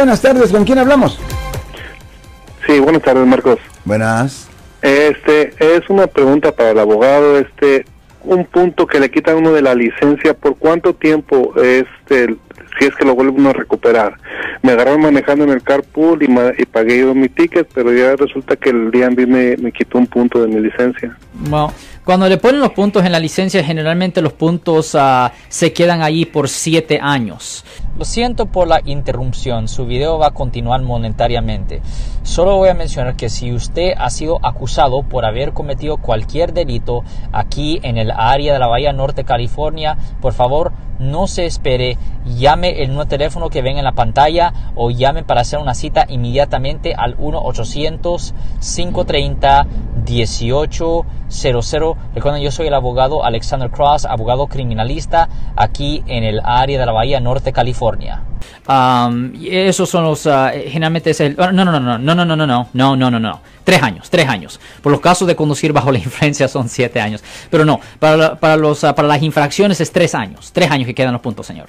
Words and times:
Buenas 0.00 0.22
tardes, 0.22 0.52
¿con 0.52 0.64
quién 0.64 0.78
hablamos? 0.78 1.18
Sí, 2.68 2.78
buenas 2.78 3.02
tardes, 3.02 3.26
Marcos. 3.26 3.58
Buenas. 3.84 4.48
Este, 4.80 5.52
es 5.58 5.90
una 5.90 6.06
pregunta 6.06 6.52
para 6.52 6.70
el 6.70 6.78
abogado, 6.78 7.36
este, 7.36 7.84
un 8.22 8.44
punto 8.44 8.86
que 8.86 9.00
le 9.00 9.10
quitan 9.10 9.38
uno 9.38 9.50
de 9.52 9.60
la 9.60 9.74
licencia, 9.74 10.34
¿por 10.34 10.56
cuánto 10.56 10.94
tiempo, 10.94 11.52
este, 11.60 12.36
si 12.78 12.84
es 12.84 12.94
que 12.94 13.04
lo 13.04 13.16
vuelve 13.16 13.32
uno 13.40 13.50
a 13.50 13.54
recuperar? 13.54 14.16
Me 14.62 14.70
agarraron 14.70 15.00
manejando 15.00 15.42
en 15.42 15.50
el 15.50 15.62
carpool 15.64 16.22
y, 16.22 16.28
ma- 16.28 16.52
y 16.56 16.64
pagué 16.64 17.00
yo 17.00 17.12
mi 17.12 17.28
ticket, 17.28 17.68
pero 17.74 17.92
ya 17.92 18.14
resulta 18.14 18.54
que 18.54 18.70
el 18.70 18.92
DMV 18.92 19.26
me, 19.26 19.56
me 19.56 19.72
quitó 19.72 19.98
un 19.98 20.06
punto 20.06 20.40
de 20.42 20.46
mi 20.46 20.60
licencia. 20.60 21.16
Bueno, 21.34 21.72
cuando 22.08 22.26
le 22.26 22.38
ponen 22.38 22.62
los 22.62 22.70
puntos 22.70 23.04
en 23.04 23.12
la 23.12 23.20
licencia, 23.20 23.62
generalmente 23.62 24.22
los 24.22 24.32
puntos 24.32 24.94
ah, 24.94 25.30
se 25.50 25.74
quedan 25.74 26.00
allí 26.00 26.24
por 26.24 26.48
7 26.48 27.00
años. 27.02 27.66
Lo 27.98 28.06
siento 28.06 28.46
por 28.46 28.66
la 28.66 28.80
interrupción, 28.82 29.68
su 29.68 29.84
video 29.84 30.16
va 30.18 30.28
a 30.28 30.30
continuar 30.30 30.80
monetariamente. 30.80 31.82
Solo 32.22 32.56
voy 32.56 32.70
a 32.70 32.74
mencionar 32.74 33.14
que 33.14 33.28
si 33.28 33.52
usted 33.52 33.92
ha 33.98 34.08
sido 34.08 34.38
acusado 34.42 35.02
por 35.02 35.26
haber 35.26 35.52
cometido 35.52 35.98
cualquier 35.98 36.54
delito 36.54 37.04
aquí 37.30 37.78
en 37.82 37.98
el 37.98 38.10
área 38.10 38.54
de 38.54 38.58
la 38.58 38.68
Bahía 38.68 38.94
Norte, 38.94 39.24
California, 39.24 39.98
por 40.22 40.32
favor 40.32 40.72
no 40.98 41.26
se 41.26 41.46
espere, 41.46 41.96
llame 42.24 42.82
el 42.82 42.88
nuevo 42.88 43.06
teléfono 43.06 43.50
que 43.50 43.62
ven 43.62 43.78
en 43.78 43.84
la 43.84 43.92
pantalla 43.92 44.72
o 44.74 44.90
llame 44.90 45.22
para 45.24 45.42
hacer 45.42 45.58
una 45.58 45.74
cita 45.74 46.06
inmediatamente 46.08 46.94
al 46.94 47.16
1-800-530-1800. 50.04 51.96
Recuerden, 52.14 52.42
yo 52.42 52.50
soy 52.50 52.66
el 52.66 52.74
abogado 52.74 53.24
Alexander 53.24 53.70
Cross, 53.70 54.04
abogado 54.04 54.46
criminalista 54.46 55.28
aquí 55.56 56.02
en 56.06 56.24
el 56.24 56.40
área 56.44 56.78
de 56.78 56.86
la 56.86 56.92
Bahía 56.92 57.20
Norte, 57.20 57.52
California. 57.52 58.22
Um, 58.68 59.34
y 59.34 59.48
esos 59.56 59.88
son 59.88 60.04
los, 60.04 60.26
ah, 60.26 60.52
generalmente 60.52 61.10
es 61.10 61.20
el, 61.20 61.34
oh, 61.38 61.50
no, 61.52 61.64
no, 61.64 61.72
no, 61.72 61.80
no, 61.80 61.98
no, 61.98 62.14
no, 62.14 62.24
no, 62.24 62.36
no, 62.36 62.46
no, 62.46 62.68
no, 62.72 62.96
no, 62.96 63.10
no, 63.10 63.18
no, 63.18 63.40
tres 63.64 63.82
años, 63.82 64.10
tres 64.10 64.28
años. 64.28 64.60
Por 64.82 64.92
los 64.92 65.00
casos 65.00 65.26
de 65.26 65.34
conducir 65.34 65.72
bajo 65.72 65.90
la 65.90 65.98
influencia 65.98 66.48
son 66.48 66.68
siete 66.68 67.00
años, 67.00 67.24
pero 67.50 67.64
no, 67.64 67.80
para, 67.98 68.36
para 68.36 68.56
los, 68.56 68.84
ah, 68.84 68.94
para 68.94 69.08
las 69.08 69.22
infracciones 69.22 69.80
es 69.80 69.90
tres 69.90 70.14
años, 70.14 70.52
tres 70.52 70.70
años 70.70 70.86
que 70.86 70.94
quedan 70.94 71.12
los 71.12 71.22
puntos, 71.22 71.46
señor. 71.46 71.68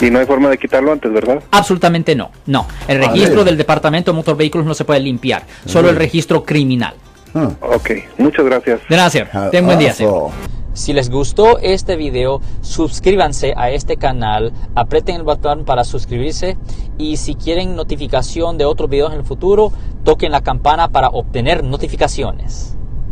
Y 0.00 0.10
no 0.10 0.18
hay 0.18 0.24
forma 0.26 0.48
de 0.48 0.56
quitarlo 0.56 0.92
antes, 0.92 1.12
¿verdad? 1.12 1.42
Absolutamente 1.50 2.14
no, 2.14 2.30
no. 2.46 2.66
El 2.88 2.98
registro 2.98 3.44
del 3.44 3.58
Departamento 3.58 4.12
de 4.12 4.16
Motor 4.16 4.36
Vehículos 4.36 4.66
no 4.66 4.72
se 4.72 4.84
puede 4.84 5.00
limpiar, 5.00 5.42
solo 5.66 5.90
el 5.90 5.96
registro 5.96 6.42
criminal. 6.42 6.94
Ah, 7.34 7.50
Ok, 7.60 7.90
muchas 8.18 8.44
gracias. 8.44 8.80
De 8.88 8.96
nada, 8.96 9.10
señor. 9.10 9.28
ah, 9.32 9.48
Ten 9.50 9.64
buen 9.64 9.78
día, 9.78 9.92
señor. 9.92 10.30
Si 10.72 10.92
les 10.92 11.10
gustó 11.10 11.58
este 11.58 11.96
video, 11.96 12.40
suscríbanse 12.60 13.54
a 13.56 13.70
este 13.70 13.96
canal, 13.96 14.52
aprieten 14.74 15.16
el 15.16 15.22
botón 15.24 15.64
para 15.64 15.82
suscribirse 15.84 16.56
y 16.96 17.16
si 17.16 17.34
quieren 17.34 17.74
notificación 17.76 18.56
de 18.56 18.64
otros 18.64 18.88
videos 18.88 19.12
en 19.12 19.18
el 19.18 19.24
futuro, 19.24 19.72
toquen 20.04 20.30
la 20.32 20.40
campana 20.42 20.88
para 20.88 21.08
obtener 21.08 21.64
notificaciones. 21.64 22.76